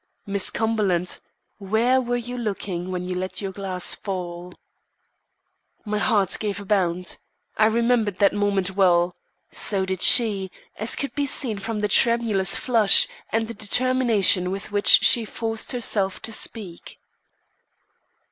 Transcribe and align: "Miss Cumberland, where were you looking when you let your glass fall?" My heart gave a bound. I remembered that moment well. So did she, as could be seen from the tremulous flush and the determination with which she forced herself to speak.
"Miss 0.25 0.49
Cumberland, 0.49 1.19
where 1.59 2.01
were 2.01 2.17
you 2.17 2.35
looking 2.35 2.89
when 2.89 3.03
you 3.03 3.13
let 3.13 3.39
your 3.39 3.51
glass 3.51 3.93
fall?" 3.93 4.51
My 5.85 5.99
heart 5.99 6.37
gave 6.39 6.59
a 6.59 6.65
bound. 6.65 7.19
I 7.57 7.67
remembered 7.67 8.17
that 8.17 8.33
moment 8.33 8.71
well. 8.71 9.15
So 9.51 9.85
did 9.85 10.01
she, 10.01 10.49
as 10.75 10.95
could 10.95 11.13
be 11.13 11.27
seen 11.27 11.59
from 11.59 11.81
the 11.81 11.87
tremulous 11.87 12.57
flush 12.57 13.07
and 13.31 13.47
the 13.47 13.53
determination 13.53 14.49
with 14.49 14.71
which 14.71 15.03
she 15.05 15.23
forced 15.23 15.71
herself 15.71 16.19
to 16.23 16.31
speak. 16.31 16.99